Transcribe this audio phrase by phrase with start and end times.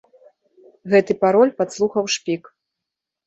[0.93, 2.43] Гэты пароль падслухаў шпік.